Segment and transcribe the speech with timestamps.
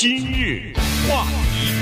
[0.00, 0.72] 今日
[1.06, 1.74] 话题，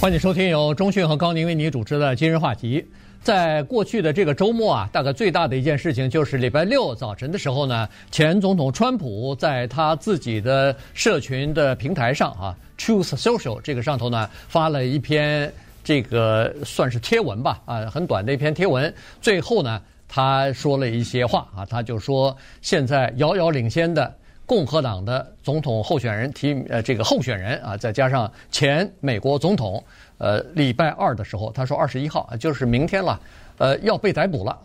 [0.00, 2.84] 欢迎收听由中讯和高宁为你主持的今日话题。
[3.22, 15.52] 在过去的这个周末啊，大概最大的一件事情就是礼拜六早晨的时候呢，前总统川普在他自己的社群的平台上啊，Truth Social 这个上头呢，发了一篇
[15.84, 18.92] 这个算是贴文吧，啊，很短的一篇贴文。
[19.22, 24.12] 最后呢，他说了一些话啊，他就说现在遥遥领先的
[24.48, 29.84] 共和党的总统候选人提呃这个候选人啊，再加上前美国总统。
[30.16, 33.20] 呃，礼拜二的时候，他说二十一号，就是明天了，
[33.58, 34.58] 呃，要被逮捕了。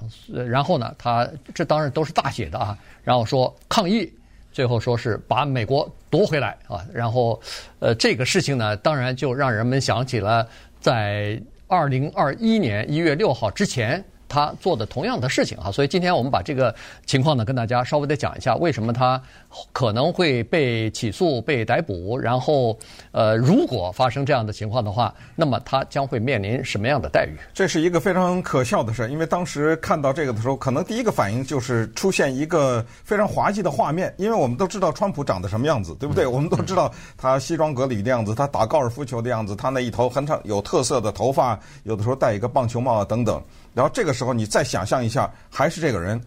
[0.48, 2.76] 然后呢，他这当然都是大写的啊。
[3.04, 4.12] 然后说抗议，
[4.52, 6.84] 最后说是把美国夺回来啊。
[6.91, 7.40] 然后，
[7.77, 10.48] 呃，这个事情呢，当然就让人们想起了
[10.79, 14.04] 在二零二一年一月六号之前。
[14.33, 16.73] 他做的同样的事情啊，所以今天我们把这个
[17.05, 19.21] 情况呢跟大家稍微的讲一下，为什么他
[19.71, 22.75] 可能会被起诉、被逮捕，然后
[23.11, 27.37] 呃，如果发生这样的情况的话，那么他将会面临什么样的待遇？
[27.53, 36.25] 这是一个非常可笑的事，因为当时看到这个的时候，可能第一个反应就是出现一个非常滑稽的画面，因为我们都知道川普长得什么样子，对不对？
[36.25, 43.40] 我们都知道他西装革履的样子，他打高尔夫球的样子，他那一头很长有特色的头发，有的时候戴一个棒球帽啊等等。
[43.74, 46.21] 然后这个时候，你再想象一下，还是这个人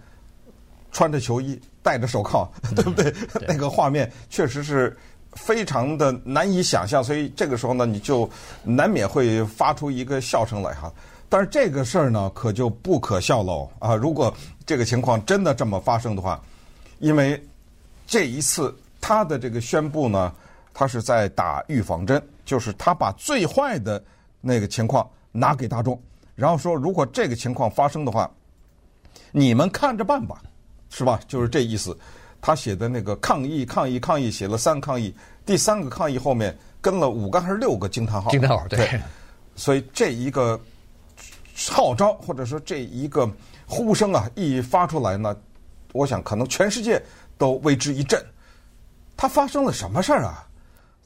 [0.90, 3.10] 穿着球衣、戴着手铐，对不对？
[3.10, 4.96] 嗯、 对那个画面确实是
[5.32, 8.28] 非常的难以想象，所以这个时候呢，你就
[8.64, 10.92] 难免会发出一个笑声来哈。
[11.28, 13.94] 但是这个事儿呢，可就不可笑喽啊！
[13.94, 14.32] 如果
[14.64, 16.40] 这个情况真的这么发生的话，
[17.00, 17.40] 因为
[18.06, 20.32] 这一次他的这个宣布呢，
[20.72, 24.02] 他是在打预防针，就是他把最坏的
[24.40, 26.00] 那个情况拿给大众。
[26.36, 28.30] 然后说，如果这个情况发生的话，
[29.32, 30.40] 你们看着办吧，
[30.90, 31.18] 是吧？
[31.26, 31.98] 就是这意思。
[32.40, 35.12] 他写的那个抗议、抗议、抗议，写了三个抗议，
[35.44, 38.30] 第三个抗议后面跟了五个还是六个惊叹号？
[38.30, 38.78] 惊叹号，对。
[38.78, 39.00] 对。
[39.56, 40.60] 所以这一个
[41.70, 43.28] 号召或者说这一个
[43.66, 45.34] 呼声啊，一发出来呢，
[45.92, 47.02] 我想可能全世界
[47.38, 48.22] 都为之一振。
[49.16, 50.46] 他发生了什么事儿啊？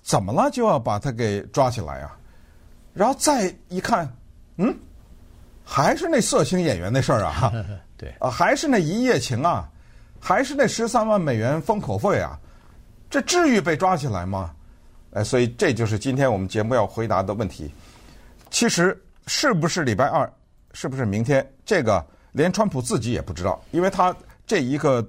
[0.03, 2.19] 怎么了就要把他给抓起来啊？
[2.93, 4.13] 然后再一看，
[4.57, 4.77] 嗯。
[5.73, 7.53] 还是那色情演员那事儿啊，
[7.97, 9.71] 对啊，还是那一夜情啊，
[10.19, 12.37] 还是那十三万美元封口费啊，
[13.09, 14.51] 这至于被抓起来吗？
[15.13, 17.73] 哎，所以这就是今天我们节目要回答的问题。
[18.51, 20.29] 其实是不是礼拜二，
[20.73, 24.13] 是不是明天，这个连川普自己也不知道，因为他
[24.49, 25.09] 这一个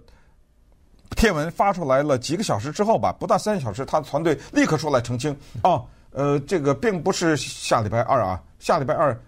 [1.15, 9.19] 贴文发出来了几个小时之后吧，不到三小时，他的团队立刻出来澄清，哦，呃，这个并不是下礼拜二啊，下礼拜二。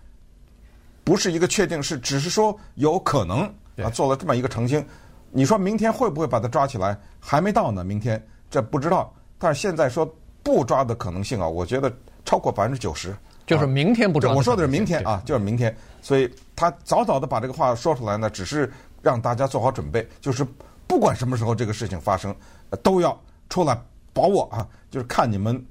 [1.04, 3.42] 不是一个确定，是只是说有可能
[3.78, 4.86] 啊，做了这么一个澄清。
[5.32, 6.98] 你说明天会不会把他抓起来？
[7.20, 9.14] 还没到呢，明天这不知道。
[9.38, 10.10] 但是现在说
[10.42, 11.92] 不抓的可能性啊，我觉得
[12.24, 13.14] 超过百分之九十。
[13.46, 14.34] 就是明天不抓。
[14.34, 15.76] 我说的是明天啊，就是明天。
[16.02, 18.72] 所以他早早的把这个话说出来呢，只是
[19.02, 20.46] 让大家做好准备，就是
[20.88, 22.34] 不管什么时候这个事情发生，
[22.82, 23.78] 都要出来
[24.14, 25.62] 保我啊，就是看你们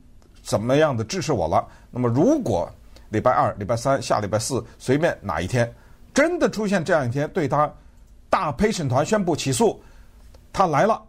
[0.43, 1.67] 怎么样的支持我了。
[1.91, 2.71] 那么如果。
[3.13, 5.73] 礼拜二、礼拜三、下礼拜四，随便哪一天，
[6.13, 7.73] 真的出现这样一天，对他
[8.29, 9.81] 大陪审团宣布起诉，
[10.53, 11.01] 他来了，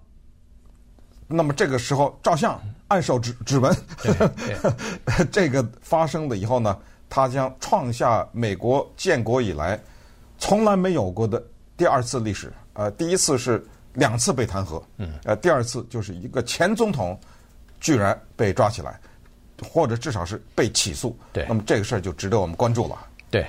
[1.27, 3.75] 那么这个时候照相、按手指指纹，
[5.31, 6.77] 这个发生了以后呢，
[7.09, 9.79] 他将创下美国建国以来
[10.37, 11.41] 从来没有过的
[11.77, 12.51] 第二次历史。
[12.73, 14.81] 呃，第一次是两次被弹劾，
[15.23, 17.17] 呃，第二次就是一个前总统
[17.79, 18.99] 居然被抓起来。
[19.61, 22.97] 或者至少是被起诉，对，那么这个事儿就值得我们关注了。
[23.29, 23.45] 对，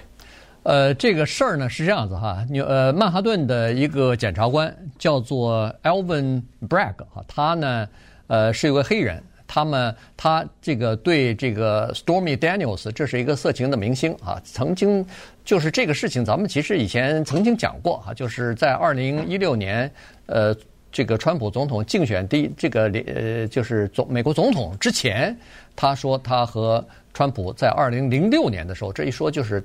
[0.62, 7.88] 呃，这个事儿呢是这样子哈，呃，曼哈顿的一个检察官叫做 Alvin Bragg 哈，他呢，
[8.26, 15.04] 呃，是一位黑人，他们他这个对这个 Stormy Daniels，这是一个色情的明星啊，曾经
[15.44, 19.90] 就是这个事情，咱们其实以前曾经讲过哈，就是在二零一六年，
[20.26, 20.54] 呃。
[20.94, 25.36] 这个川普总统竞选第这个呃，就是总美国总统之前，
[25.74, 26.82] 他说他和
[27.12, 29.60] 川普在二零零六年的时候，这一说就是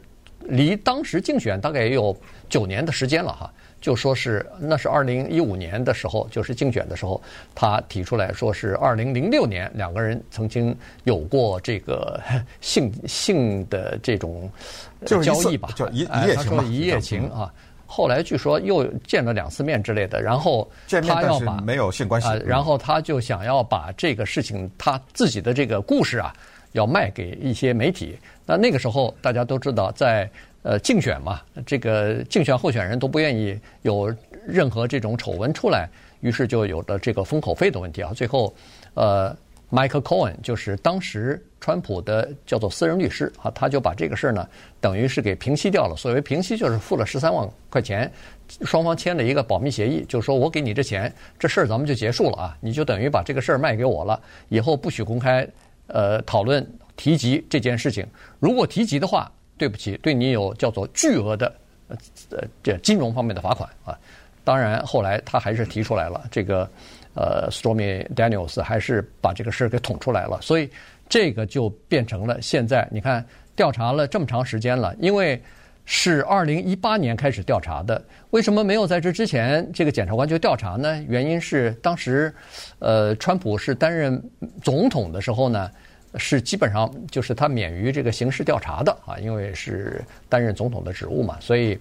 [0.45, 2.17] 离当时竞选大概也有
[2.49, 7.21] 九年的时间了哈，就说是那是二零一五年的时候，就是竞选的时候，
[7.53, 12.19] 他提出来说是二零零六年两个人曾经有过这个
[12.59, 14.49] 性性的这种
[15.05, 17.53] 交易吧，叫一一夜情嘛，一夜情啊。
[17.91, 26.31] 后来据说又见了两次面之类的，然后他要把没有性关系，然后他就想要把这个事情他自己的这个故事啊，
[26.73, 28.15] 要卖给一些媒体。
[28.45, 30.29] 那那个时候大家都知道，在
[30.61, 34.15] 呃竞选嘛，这个竞选候选人都不愿意有
[34.47, 35.89] 任何这种丑闻出来，
[36.21, 38.13] 于是就有了这个封口费的问题啊。
[38.13, 38.53] 最后。
[38.95, 39.35] 呃
[39.71, 44.47] ，Michael Cohen 就是当时川普的叫做私人律师啊，他就把这个事儿呢，
[44.79, 45.95] 等于是给平息掉了。
[45.95, 48.11] 所谓平息，就是付了十三万块钱，
[48.61, 55.47] 双方签了一个保密协议，就是说我给你这钱，这事儿咱们就结束了啊，你就等于把这个事儿卖给我了，以后不许公开
[55.87, 56.65] 呃讨论
[56.95, 58.05] 提及这件事情。
[58.39, 61.53] 如果提及的话，对不起，对你有叫做巨额的
[62.29, 63.97] 呃这金融方面的罚款啊。
[64.45, 66.67] 当然，后来他还是提出来了，这个
[67.15, 70.69] 呃，Stormy Daniels 还是把这个事儿给捅出来了，所以
[71.09, 73.25] 这个就变成了现在你看
[73.55, 75.41] 调查了这么长时间了，因为
[75.85, 81.03] 是二零一八年开始调查的，为什么没有在这之前这个检察官就调查呢？
[81.09, 82.33] 原因是当时
[82.77, 84.21] 呃，川普是担任
[84.61, 85.69] 总统的时候呢，
[86.15, 91.77] 是基本上就是他免于这个刑事调查的啊，因为是担任总统的职务嘛，所以。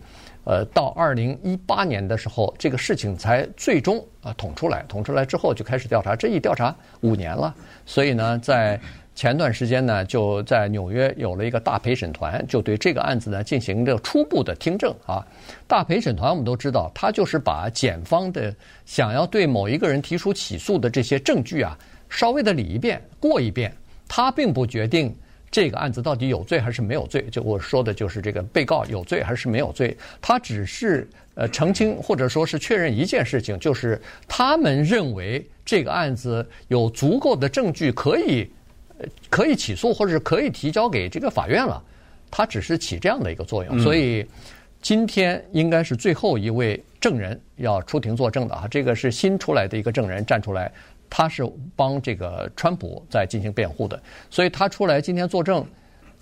[0.48, 4.82] 呃，到二零一八年的时候，这个事情才最终啊捅出来。
[4.88, 7.54] 捅出来之后就开始调查，这一调查五年了。
[7.84, 8.80] 所以呢，在
[9.14, 15.22] 前段时间呢，就在纽约有了一个大陪审团，就对这个案子呢进行这个初步的听证啊。
[15.66, 18.56] 大陪审团我们都知道，他就是把检方的
[18.86, 21.78] 想要对某一个人提出起诉的这些证据啊，
[22.08, 23.70] 稍微的理一遍、过一遍，
[24.08, 25.14] 他并不决定。
[25.50, 27.22] 这个案子到底有罪还是没有罪？
[27.30, 29.96] 就我说的就是这个被告有罪还是没有罪？
[30.20, 38.50] 他只是呃澄清或者说是确认一件事情，就是他们认为这个案子有足够的证据可以
[38.98, 41.82] 呃可以起诉或者是可以提交给这个法院了。
[42.30, 43.78] 他只是起这样的一个作用。
[43.80, 44.26] 所以
[44.82, 50.70] 今天应该是最后一位证人要出庭作证的啊，这个是新出来的一个证人站出来。
[51.10, 51.43] 他是
[51.75, 54.00] 帮这个川普在进行辩护的，
[54.31, 55.64] 所以他出来今天作证。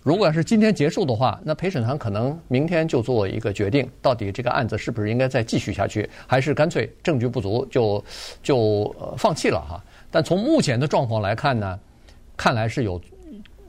[0.02, 8.04] 如果要是今天结束的话，那陪审团可能明天就做一个决定，到底这个案子是不是应该再继续下去，还是干脆证据不足就
[8.40, 9.82] 就放弃了哈。
[10.08, 11.76] 但从目前的状况来看呢，
[12.36, 13.00] 看来是有，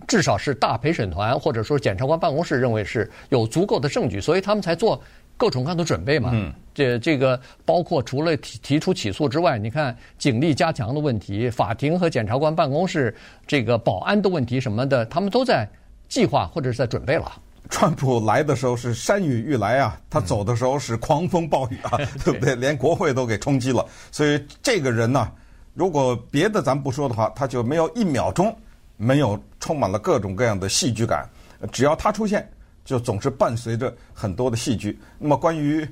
[0.07, 5.01] 至少是大陪审团或者说检察官办公室认为是有足够的证据，所以他们才做。
[5.37, 15.69] 各种各样的准备嘛，嗯，这这个包括除了提提出起诉之外，你看警力加强的问题，法庭和检察官办公室这个保安的问题什么的，他们都在
[16.09, 17.31] 计划或者是在准备了。
[17.69, 22.55] 川普来的时候是山雨欲来啊，他走的时候是狂风暴雨啊，嗯、 对不对？
[22.55, 23.85] 连国会都给冲击了。
[24.11, 25.31] 所以这个人呢，
[25.75, 28.55] 如果别的咱不说的话，他就没有一秒钟
[28.95, 31.29] 没有充满了各种各样的戏剧感。
[31.71, 32.49] 只要他出现。
[32.87, 34.97] 就总是伴随着很多的戏剧。
[35.19, 35.85] 那么关于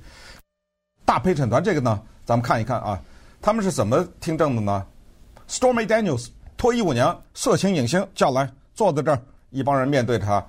[1.03, 2.97] 大陪审团这个呢，咱们看一看啊，
[3.41, 4.85] 他们是怎么听证的呢
[5.49, 10.43] ？Stormy Daniels 脱衣舞娘、色情影星叫来坐在这儿，一帮人面对他，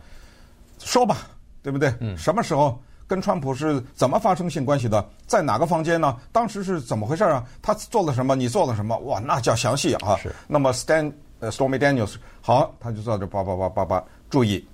[0.78, 1.26] 说吧，
[1.64, 1.93] 对不对？
[1.98, 2.16] 嗯。
[2.16, 5.04] 什么时候跟川普是怎么发生性关系的？
[5.26, 6.16] 在哪个房间呢？
[6.31, 7.44] 当时是怎么回事啊？
[7.60, 8.37] 他做了什么？
[8.37, 8.96] 你做了什么？
[8.99, 10.16] 哇，那叫详细啊。
[10.16, 10.32] 是。
[10.46, 14.64] 那么 Stan 呃 Stormy Daniels 好，他就坐这叭叭叭叭叭，注意。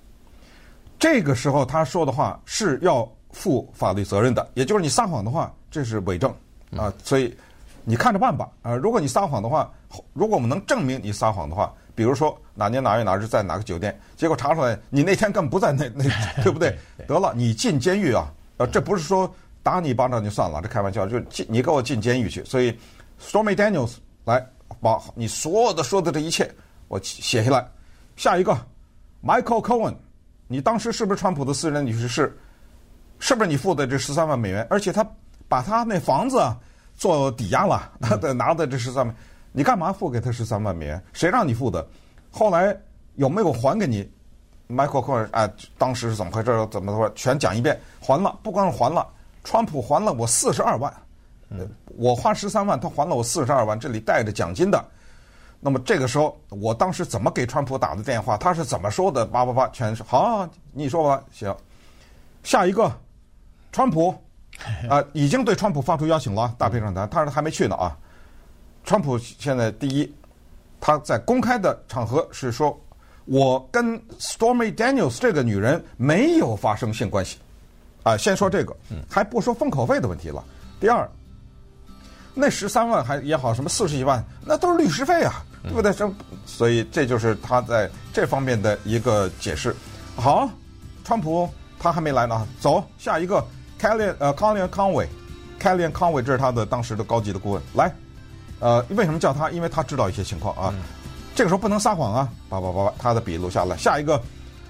[0.99, 6.33] 这个时候他说的话是要负法律责任的，也就是你撒谎的话，这是伪证
[6.77, 7.35] 啊，所以
[7.83, 8.75] 你看着办吧啊。
[8.75, 9.71] 如果你撒谎的话，
[10.13, 16.03] 如果我们能证明你撒谎的话，比如说哪年哪月哪日在哪个酒店，结果查出来你那天根本不在那那，
[16.43, 16.77] 对不对？
[17.07, 18.31] 得了，你进监狱啊！
[18.57, 19.29] 呃，这不是说
[19.61, 22.45] 打你一巴掌就算了，这开玩笑，就进你给我进监狱去。
[22.45, 22.71] 所以
[23.21, 23.95] ，Stormy Daniels
[24.25, 24.45] 来
[24.79, 26.49] 把你所有的说的这一切
[26.87, 27.67] 我写下来。
[28.15, 28.55] 下一个
[29.23, 29.95] ，Michael Cohen。
[30.53, 32.07] 你当时是不是川普的私人律师？
[32.07, 32.37] 是，
[33.17, 34.63] 是不是你付的这十三万美元？
[34.69, 35.03] 而且他
[35.47, 36.39] 把他那房子
[36.93, 39.15] 做抵押了，他的 拿的这十三万，
[39.51, 41.03] 你干嘛付给他十三万美元？
[41.11, 41.83] 谁让你付的？
[42.29, 42.77] 后来
[43.15, 44.07] 有没有还给你
[44.69, 46.67] ？Michael Cohen 哎，当时是怎么回事？
[46.69, 47.09] 怎么说？
[47.15, 47.75] 全讲一遍。
[47.99, 49.07] 还了，不光是还了，
[49.43, 50.93] 川普还了我四十二万，
[51.97, 54.85] 我花十三万，他还了我四十二万，这里带着奖金的。
[55.65, 58.35] 那么这个时候，我当时怎么给川普打的电话？
[58.35, 59.25] 他是怎么说的？
[59.25, 61.55] 叭叭叭，全是好，你说吧，行。
[62.43, 62.91] 下一个，
[63.71, 64.09] 川普
[64.89, 67.97] 啊、呃，已经对川普发出邀请了，大陪审团，他还没去呢啊。
[68.83, 70.13] 川普现在第一，
[70.81, 72.77] 他在公开的场合是说，
[73.23, 77.37] 我跟 Stormy Daniels 这个女人没有发生性关系
[78.03, 78.17] 啊、呃。
[78.17, 78.75] 先说这个，
[79.09, 80.43] 还不说封口费的问题了。
[80.81, 81.09] 第二，
[82.33, 85.41] 那十三万还也好，什么四十几万，那都是律师费啊。
[85.63, 85.93] 对不对？
[85.93, 86.11] 这
[86.45, 89.75] 所以这就是他在这方面的一个解释。
[90.15, 90.49] 好，
[91.03, 93.43] 川普他还没来呢，走下一个
[93.79, 97.61] ，Kellyanne 呃，Kellyanne Conway，Kellyanne Conway 这是他的当时的高级的顾问。
[97.73, 97.93] 来，
[98.59, 99.49] 呃，为什么叫他？
[99.49, 100.73] 因为他知道一些情况啊。
[100.75, 100.83] 嗯、
[101.33, 102.29] 这个时候不能撒谎啊！
[102.49, 103.75] 叭叭叭叭，他的笔录下来。
[103.77, 104.21] 下一个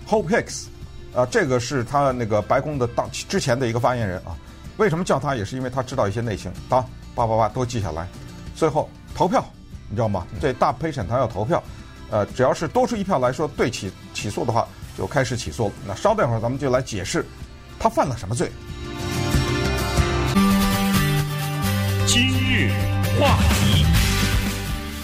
[0.07, 0.65] ，Hope Hicks，
[1.13, 4.37] 啊、呃，这个是他那个白宫的当之前的一个发言人啊。
[4.77, 5.35] 为什么叫他？
[5.35, 6.51] 也是因为他知道一些内情。
[6.69, 8.07] 好，叭叭叭都记下来。
[8.55, 9.43] 最后投票。
[9.89, 10.25] 你知道吗？
[10.41, 11.61] 这大陪审团要投票，
[12.09, 15.73] 呃，只要是多出一票来说对起起诉的话，就开始起诉了。
[15.87, 17.25] 那稍等一会儿，咱们就来解释
[17.79, 18.51] 他犯了什么罪。
[22.07, 22.71] 今日
[23.19, 23.82] 话题。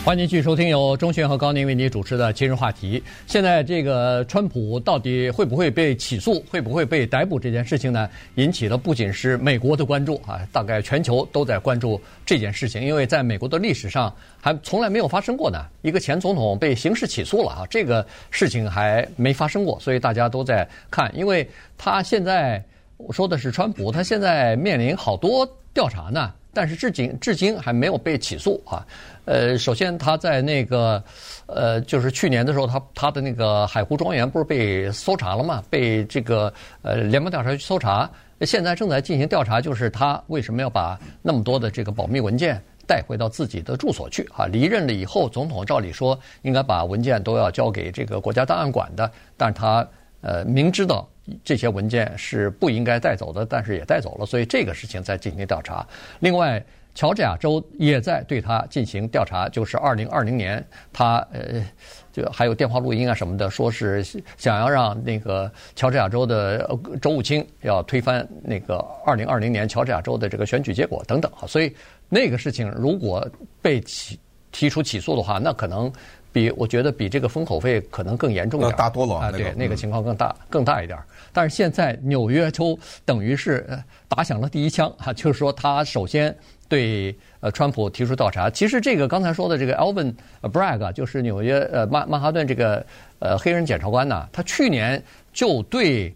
[0.06, 3.03] 欢迎继续收听由钟迅和高宁为你主持的今日话题。
[3.27, 12.82] 现在这个川普到底会不会被起诉，会不会被逮捕这件事情呢，引起了不仅是美国的关注啊，大概全球都在关注这件事情。
[12.82, 21.12] 因为在美国的历史上还从来没有发生过呢，一个前总统被刑事起诉了啊，这个事情还没发生过，所以大家都在看。
[21.15, 22.63] 因为他现在
[22.98, 26.34] 我说的是川普，他现在面临好多调查呢。
[26.53, 28.86] 但是至今至今还没有被起诉啊，
[29.25, 31.01] 呃，首先他在那个，
[31.46, 35.63] 呃，就是去年的时候，他他的那个海湖庄园不是被搜查了嘛？
[35.70, 36.51] 被这个
[36.82, 38.10] 呃联邦调查局搜查，
[38.41, 44.48] 现在正在进行调查，就是他为什么要把那么多的这个保密文件带回到自己的住所去啊？
[44.48, 49.88] 离任了以后，总统照理说应该把文件都要交给这个国家档案馆的，但是他
[50.21, 51.07] 呃明知道。
[51.43, 55.85] 这些文件是不应该带走的，但是也带走了，所以这个事情在进行调查。
[56.21, 56.59] 另外，
[56.95, 61.63] 乔治亚州也在对他进行调查，就是二零二零年，他呃，
[62.11, 64.03] 就还有电话录音啊什么的，说是
[64.38, 66.67] 想要让那个乔治亚州的
[66.99, 71.45] 州务卿要推翻那个二零二零年乔治亚州的这个选举结果等等啊。
[71.45, 71.71] 所以
[72.09, 73.29] 那个事情如果
[73.61, 74.19] 被起
[74.51, 75.93] 提出起诉的话，那可能。
[76.31, 79.31] 比我觉得比这个封口费可能更严重一点，大多了啊！
[79.31, 80.98] 对，那个、情况更大、嗯、更大一点。
[81.33, 83.67] 但是现在纽约州等于是
[84.07, 86.36] 打响了第一枪啊，就是说他首先
[86.67, 88.50] 对呃川普提出调查。
[88.50, 92.86] 其实这个刚才说的这个 Alvin Bragg 就是纽约呃曼曼哈顿这个
[93.19, 96.13] 呃黑人检察官呐，他去年就对。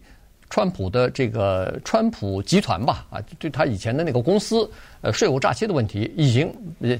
[0.54, 4.70] 川普的这个川普集团吧，啊，对他以前的那个公司，
[5.00, 6.48] 呃，税务诈欺的问题，已经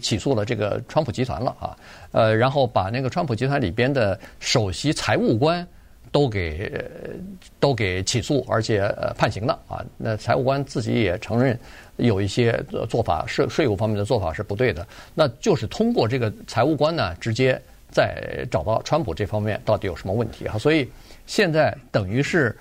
[0.00, 1.76] 起诉了这个川普集团了啊，
[2.10, 5.64] 呃，然后把那个川普集团里边的首席财务官
[6.10, 6.84] 都给
[7.60, 9.84] 都给起诉，而且呃判刑了啊。
[9.96, 11.56] 那财务官自己也承认
[11.98, 14.84] 有一些做法税税务方面的做法是不对的，
[15.14, 20.58] 那就是通过这个财务官呢，直接再找到川普这方面到底有什么问题啊。
[20.58, 20.90] 所以
[21.24, 22.58] 现在等于是。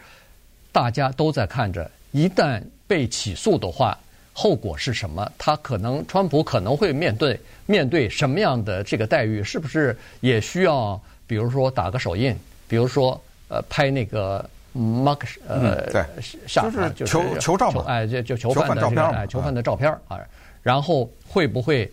[0.73, 3.95] 大家都在看着，一旦被起诉的话，
[4.33, 5.31] 后果是什么？
[5.37, 9.43] 他可能，川普可能会面对面对什么样的这个待遇？
[9.43, 12.35] 是不是也需要，比如说打个手印，
[12.67, 14.43] 比如说呃拍那个
[14.75, 16.03] mark 呃、嗯、对
[16.47, 20.19] 下就是囚囚照嘛，哎就就囚犯的这个哎囚犯的照片啊，
[20.63, 21.87] 然后会不会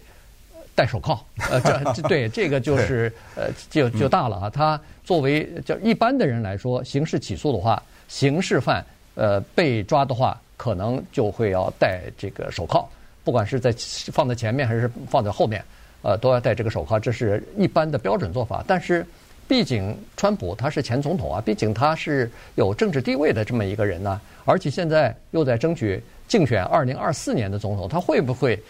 [0.74, 1.22] 戴手铐？
[1.50, 1.60] 呃
[1.92, 4.48] 这对这个就是呃就就大了啊。
[4.48, 7.82] 他作为就一般的人来说，刑事起诉的话。
[8.10, 12.84] 刑事犯，呃，被抓的话，可能就会要戴这个手铐，
[13.22, 13.72] 不管是在
[14.12, 15.64] 放在前面还是放在后面，
[16.02, 18.64] 呃，都要戴这个手铐，这是一般的标准做法。
[18.66, 19.06] 但是，
[19.46, 28.60] 毕竟川普他是前总统啊，毕竟他是有政治地位的这么一个人呢，而且现在又在争取竞选二零二四年的总统，他会不会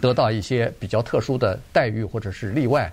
[0.00, 2.90] 得到一些比较特殊的待遇或者是例外？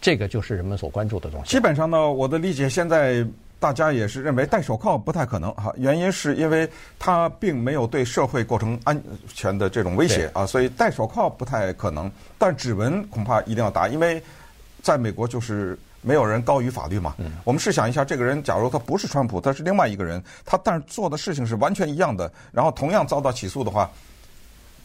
[0.00, 1.50] 这个就是人们所关注的东西。
[1.50, 3.24] 基本上呢，我的理解现在。
[3.60, 9.00] 大家也是认为戴手铐不太可能哈，原因是因为他并没有对社会构成安
[9.34, 12.08] 全的这种威胁啊，所以戴手铐不太可能。
[12.38, 14.22] 但指纹恐怕一定要打，因为
[14.80, 17.16] 在美国就是没有人高于法律嘛。
[17.42, 23.90] 我们试想一下，这个人假如他不是川普，他是另外一个人，他但是做的事情是完全一样的，然后同样遭到起诉的话，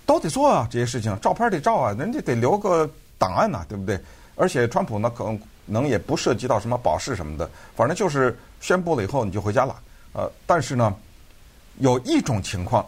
[0.07, 2.89] 都得做啊这些事情，照片得照啊，人家得留个
[3.19, 3.99] 档案呐，对不对？
[4.35, 5.39] 而且川普呢，可能。
[5.65, 9.75] 能也不涉及到什么保释什么的，反正就是宣布了以后你就回家了。
[10.13, 10.95] 呃，但是呢，
[11.79, 12.85] 有一种情况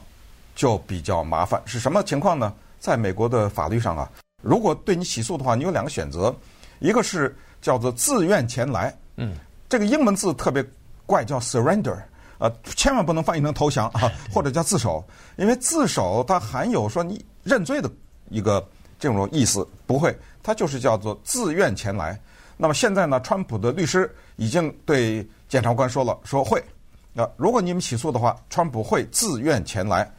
[0.55, 2.53] 就比较麻烦，是什么情况呢？
[2.79, 4.10] 在美国的法律上啊，
[4.41, 6.34] 如果对你起诉的话，你有两个选择，
[6.79, 9.36] 一个是叫做自愿前来，嗯，
[9.67, 10.63] 这个英文字特别
[11.05, 11.98] 怪，叫 surrender，
[12.38, 15.03] 呃，千万不能翻译成投降啊， 或者叫自首，
[15.36, 17.91] 因为自首它含有说你认罪的
[18.29, 18.65] 一个
[18.98, 22.17] 这种意思，不会，它就是叫做自愿前来。
[22.57, 26.63] 那么现在呢，川普的律师已经对检察官说了，说会，
[27.15, 30.09] 啊如果你们起诉的话，川普会自愿前来，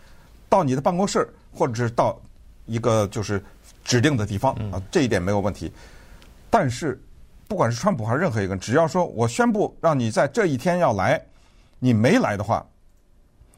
[0.49, 2.21] 到你的办公室或者是到
[2.67, 3.43] 一个就是
[3.85, 5.73] 指定的地方啊，这一点没有问题。
[6.51, 7.01] 但是，
[7.49, 11.19] 不管是川普还是任何一个人，只要说我宣布让你在这一天要来，
[11.79, 12.65] 你没来的话，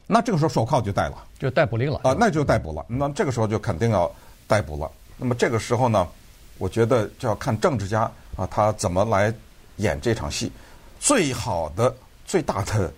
[0.07, 2.85] 那这个时候手铐就戴了，就逮捕令了啊，那就逮捕了。
[2.87, 4.09] 那这个时候就肯定要
[4.47, 4.89] 逮捕了。
[5.17, 6.07] 那么这个时候呢，
[6.57, 8.09] 我觉得就要看政治家。
[8.39, 9.33] 啊，他怎么来
[9.75, 10.49] 演这场戏？
[10.97, 11.93] 最好的、
[12.25, 12.91] 最大的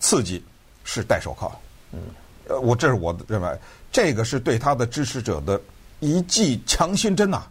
[0.00, 0.44] 刺激
[0.82, 1.52] 是戴手铐。
[1.92, 2.00] 嗯，
[2.48, 3.58] 呃，我这是我认为，
[3.92, 5.60] 这个是对他的支持者的
[6.00, 7.44] 一剂强心针呐。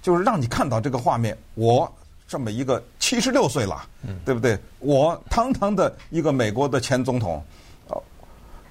[0.00, 1.92] 就是让你看到这个画面，我
[2.28, 3.86] 这么一个七十六岁了，
[4.24, 4.56] 对不对？
[4.78, 7.42] 我堂堂的一个美国的前总统，哦，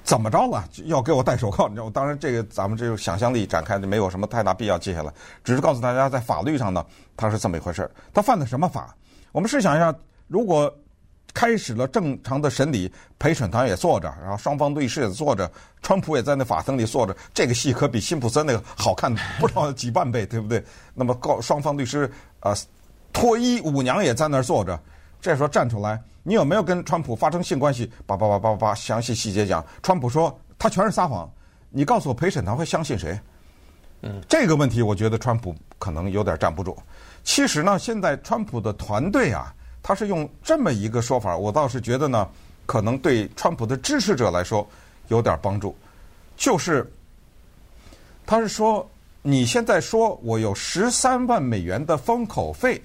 [0.06, 0.64] 怎么着了？
[0.86, 1.68] 要给我戴手铐？
[1.68, 1.90] 你知道？
[1.90, 4.78] 当然，这个咱们这个想象力展开就没有什么太大必要。
[4.78, 5.12] 接下来，
[5.44, 6.86] 只是告诉大家，在法律上呢，
[7.18, 7.90] 他是这么一回事。
[8.14, 8.96] 他犯的什么法？
[9.34, 9.94] 我们试想一下，
[10.28, 10.74] 如果。
[11.34, 17.14] 开始了正常的审理，陪审团也坐着，然后双方律师也坐着，川普也在那法庭里坐着。
[17.34, 20.64] 这个戏可比辛普森那个好看不知道几万倍，对不对？
[20.94, 22.10] 那么告双方律师
[22.40, 22.56] 啊，
[23.12, 24.80] 脱衣舞娘也在那儿坐着。
[25.26, 27.92] 这时候站出来，你有没有跟川普发生性关系？
[28.06, 29.66] 叭叭叭叭叭，详细细节讲。
[29.82, 31.28] 川普说他全是撒谎。
[31.72, 33.20] 你告诉我，陪审团会相信谁？
[34.04, 36.78] 嗯，这个问题我觉得川普可能有点站不住。
[37.24, 39.52] 其实呢，现在川普的团队啊。
[39.82, 42.28] 他是用这么一个说法，我倒是觉得呢，
[42.68, 44.68] 可能对川普的支持者来说
[45.08, 45.76] 有点帮助。
[46.38, 46.88] 就是，
[48.28, 48.88] 他是说，
[49.24, 52.80] 你现在说我有十三万美元的封口费，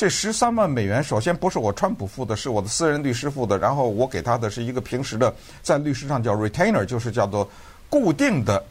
[0.00, 5.30] 这十三万美元首先不是我川普付的，是我的私人律师付的，然后我给他的是一个平时的，
[5.60, 7.46] 在律师上叫 retainer，就是叫做
[7.90, 8.64] 固定的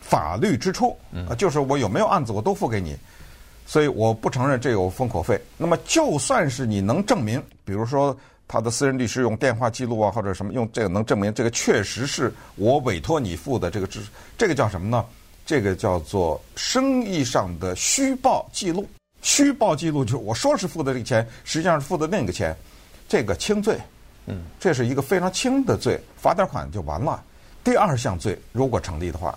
[0.00, 0.96] 法律支出，
[1.28, 2.96] 啊，就是我有没有案子我都付给你。
[3.66, 5.36] 所以我不承认这有封口费。
[5.56, 8.16] 那么就算是你能证明，比如说
[8.46, 14.00] 他的私人律师用电话记录啊，或者什么用这个能证明这个确实是我委托你付的这个支，
[14.38, 15.04] 这个叫什么呢？
[15.44, 18.88] 这个叫做生意上的虚报记录。
[19.22, 22.54] 虚报记录就是我说是付的这个钱，实际上是付的那个钱，
[23.08, 23.78] 这个轻罪。
[24.26, 27.22] 嗯，这是一个非常轻的罪，罚点款就完了。
[27.64, 29.36] 第二项罪如果成立的话，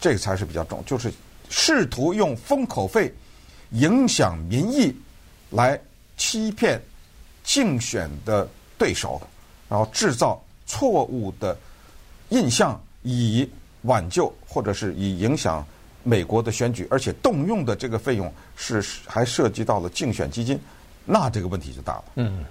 [0.00, 1.12] 这个才是比较重，就是
[1.48, 3.14] 试图用封口费。
[3.72, 4.96] 影响民意，
[5.50, 5.78] 来
[6.16, 6.80] 欺骗
[7.44, 9.20] 竞选的对手，
[9.68, 11.54] 然后制造错误的
[12.30, 13.46] 印象，以
[13.82, 15.66] 挽救或者是以影响
[16.08, 20.58] 美国的选举，而且动用的这个费用是还涉及到了竞选基金，
[21.04, 22.04] 那这个问题就大了。
[22.16, 22.44] 嗯，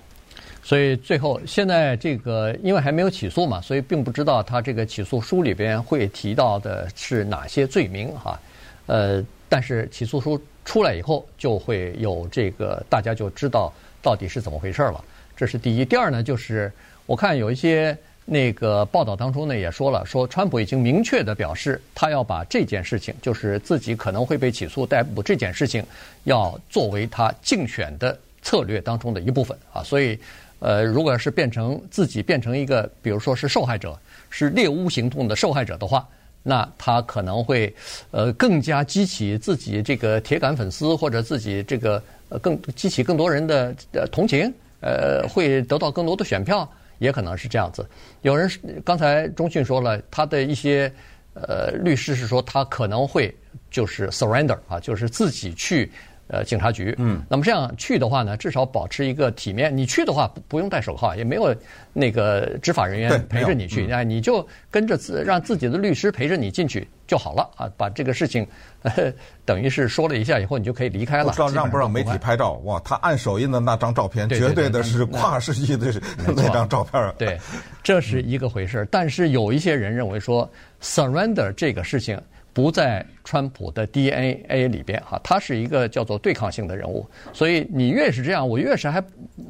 [0.62, 8.39] 所以最后现在这个因为还没有起诉嘛，所以并不知道他这个起诉书里边会提到的是哪些罪名哈，
[8.86, 10.39] 呃，但是起诉书。
[10.67, 15.02] 出来以后就会有这个，大家就知道到底是怎么回事了。
[15.34, 15.86] 这是第一。
[15.86, 16.70] 第二呢，就是
[17.06, 17.98] 我看有一些
[18.30, 25.82] 那个报道当中呢也说了，说川普已经明确地表示，他要把这件事情，就是自己可能会被起诉逮捕这件事情，
[26.26, 29.82] 要作为他竞选的策略当中的一部分啊。
[29.82, 30.20] 所以，
[30.60, 33.98] 呃，如果是变成自己变成一个，比如说是受害者，
[34.30, 36.06] 是猎巫行动的受害者的话。
[36.44, 37.74] 那他可能会，
[38.12, 47.88] 呃，更加激起自己这个铁杆粉丝，或者自己这个呃更激起更多人的呃同情，呃，会得到更多的选票，也可能是这样子。
[48.22, 48.50] 有人
[48.84, 50.92] 刚才中讯说了，他的一些
[51.34, 53.36] 呃律师是说他可能会
[53.70, 55.92] 就是 surrender 啊，就是自己去。
[56.28, 56.94] 呃，警察局。
[56.98, 59.76] 嗯，那么这样去的话呢，至少保持一个体面。
[59.76, 61.56] 你去的话不不用戴手铐，也没有
[61.94, 67.70] 那个执法人员陪着你去，哎，你就跟着自让自己的律师陪着你进去就好了啊。
[67.78, 68.46] 把这个事情，
[68.82, 69.12] 呃，
[69.46, 71.26] 等于是说了一下以后，你就可以离开了。
[71.26, 72.54] 不知道让不让媒体拍照？
[72.66, 75.94] 哇，他按手印的那张照片，绝对的是跨世纪的
[76.36, 77.13] 那张照片。
[77.18, 77.40] 对，
[77.82, 78.88] 这是一个回事。
[78.92, 80.50] 但是有一些人认为说
[80.82, 82.20] ，surrender 这个事情。
[82.58, 89.00] 不在川普的 DNA 里边哈，他是一个叫做对抗性的人物，所以你越是这样，我越是还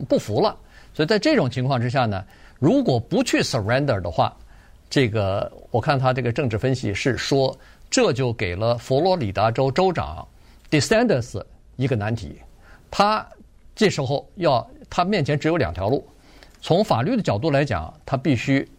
[0.09, 0.53] 不服了。
[0.93, 2.21] 所以在这种情况之下呢，
[2.59, 4.35] 如果不去 surrender 的话，
[4.89, 7.57] 这个我看他这个政治分析是说，
[7.89, 10.27] 这就给了佛罗里达州州长
[10.69, 11.41] DeSantis
[11.77, 12.35] 一个难题，
[12.91, 13.25] 他
[13.73, 16.05] 这时候要他面前只有两条路，
[16.59, 18.69] 从法律的角度来讲，他必须。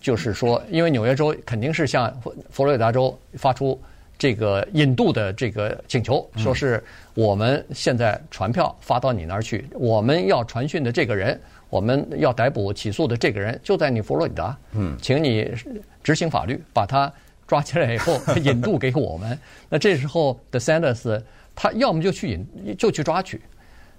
[0.00, 2.10] 就是说，因为纽约州肯定是向
[2.50, 3.80] 佛罗里达州发出
[4.18, 6.82] 这个引渡的这个请求，说是
[7.14, 15.48] 我们现在传票发到你那儿去，我们要传讯的这个人，我们要逮捕起诉的这个人就在你佛罗里达，嗯，请你
[16.02, 17.12] 执行法律，把他
[17.46, 19.38] 抓起来以后 引渡给我们。
[19.68, 21.22] 那这时候，DeSantis
[21.54, 23.40] 他要么就去引，就去抓取，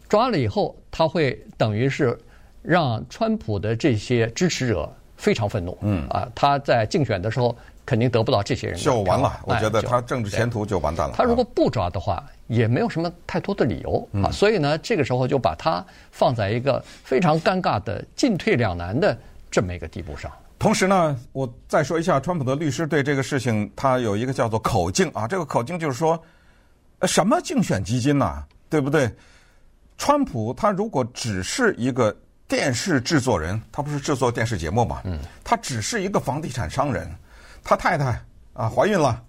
[0.10, 2.18] 抓了以后，他会等于是
[2.62, 4.94] 让川普的这些支持者。
[5.20, 7.54] 非常愤怒，嗯啊，他在竞选的时候
[7.86, 9.42] 肯定得不到这些人，就完了。
[9.44, 11.14] 我觉得他政治前途就完蛋了。
[11.18, 14.32] 他如果不抓的话，也没有什么太多的理由啊。
[14.32, 19.16] 所以呢，这个时候就把他放在一个非常尴尬的进退两难的
[19.52, 20.32] 这么一个地步上。
[20.58, 25.28] 同时呢，我再说一下，川普的律师对这个事情，他有一个叫做口径啊。
[25.28, 26.18] 这个口径就是说，
[27.02, 29.12] 什么竞选基金呐，对不对？
[29.98, 32.16] 川普他如果只是一个。
[32.50, 35.02] 电视制作人，他不是制作电视节目嘛？
[35.06, 37.08] 嗯，他只是一个房地产商人，
[37.64, 38.20] 他太太
[38.54, 39.22] 啊怀孕了，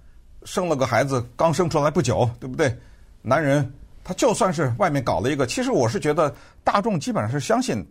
[0.45, 2.75] 生了个孩子，刚生出来不久，对不对？
[3.21, 3.71] 男人
[4.03, 7.87] 他就算是外面搞了一个，其实我是觉得大众基本上是相信，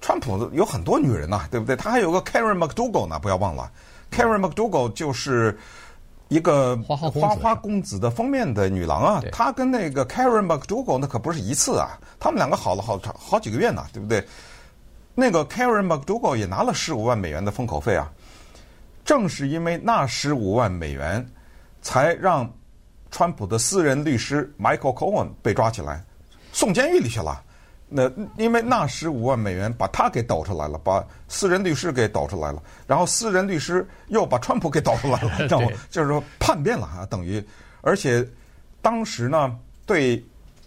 [0.00, 1.76] 川普有很多女人呐、啊，对不对？
[1.76, 3.70] 他还有个 Karen McDougal 呢，不要忘了
[4.10, 5.56] ，Karen McDougal 就是
[6.26, 6.96] 一个花
[7.36, 9.22] 花公子的封面的女郎啊。
[9.30, 14.26] 她跟那个 Karen McDougal 那可不是一次啊，他们两个好了好长好几个月呢，对不对？
[15.14, 18.10] 那个 Karen McDougal 也拿了十五万美元的封口费啊。
[19.04, 21.26] 正是因为那十五万美元，
[21.82, 22.50] 才让。
[23.10, 26.02] 川普的私人律师 Michael Cohen 被抓起来，
[26.52, 27.40] 送监狱里去了。
[27.88, 35.68] 那因为那十五万美元把他给抖出来了，把私人律师给抖出来了，然后私人律师又把川普给抖出来了， 知道吗？
[35.88, 37.40] 就是说叛变了啊，等于。
[37.82, 38.28] 而且
[38.82, 40.20] 当时呢，对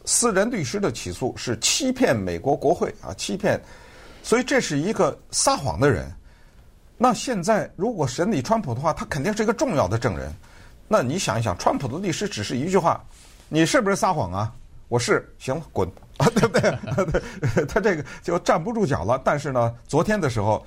[0.06, 3.60] 私人律师的起诉是欺骗美国国会啊，欺骗。
[4.28, 6.14] 所以这是一个撒谎的人。
[6.98, 10.30] 那现在如果审理川普的话，他肯定是一个重要的证人。
[10.86, 13.02] 那你想一想，川普的律师只是一句话，
[13.48, 14.54] 你是不是撒谎啊？
[14.90, 17.66] 我是，行了，滚，对不对？
[17.68, 19.18] 他这个就站不住脚了。
[19.24, 20.62] 但是呢，昨天的时候，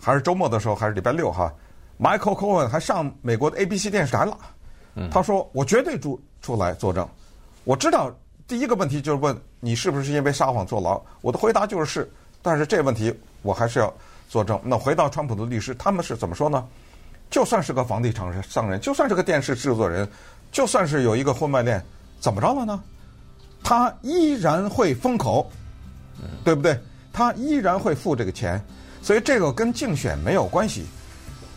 [0.00, 1.54] 还是周末的时候，还是礼拜六哈
[2.00, 4.36] ，Michael Cohen 还上美国的 ABC 电视台了。
[5.12, 7.08] 他说：“我绝对出出来作证。
[7.62, 8.12] 我知道
[8.48, 11.00] 第一个问题就是问你是不是因为撒谎坐牢。
[11.20, 12.10] 我的回答就是是，
[12.46, 13.92] 但是这问题我还是要
[14.28, 14.56] 作证。
[14.62, 16.64] 那回到川普的律师，他们是怎么说呢？”
[17.28, 20.08] 就算是个房地产商人，就算是个电视制作人，
[20.52, 21.84] 就算是有一个婚外恋，
[22.20, 22.80] 怎么着了呢？
[23.64, 25.50] 他依然会封口，
[26.44, 26.78] 对不对？
[27.12, 28.64] 他依然会付这个钱，
[29.02, 30.86] 所以这个跟竞选没有关系。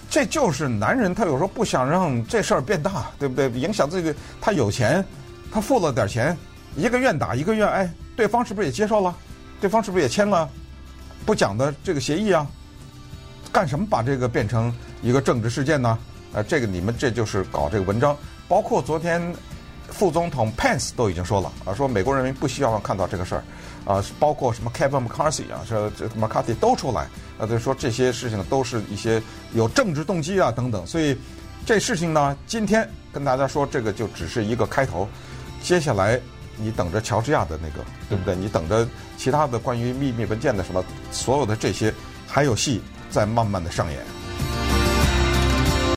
[0.09, 3.47] 这就是男人，他有时候不想让这事儿变大，对不对？
[3.51, 4.11] 影响自己。
[4.41, 5.05] 他有钱，
[5.51, 6.35] 他付了点钱，
[6.75, 9.15] 一个愿打一个愿挨，对方是不是也接受了？
[9.61, 10.49] 对方是不是也签了
[11.25, 12.45] 不讲的这个协议啊？
[13.51, 15.97] 干什么把这个变成一个政治事件呢？
[16.33, 18.15] 呃，这个你们这就是搞这个文章，
[18.47, 19.33] 包括昨天
[19.87, 23.43] 副总统 Pence 都已经说了啊，说美国人民不需要看到这个事儿
[23.85, 27.07] 啊，包括什么 Kevin McCarthy 啊，说这 McCarthy 都出来
[27.39, 29.19] 啊，就说这些事情都是一些
[29.53, 31.17] 有政治动机啊等等，所以
[31.65, 35.09] 这事情呢，今天跟大家说这个就只是一个开头，
[35.63, 36.21] 接下来
[36.59, 38.35] 你等着乔治亚的那个，对不对？
[38.35, 41.93] 你等着其他的关于秘密文件的什么，所有的这些
[42.27, 42.81] 还有戏。
[43.11, 43.99] 在慢慢的上演。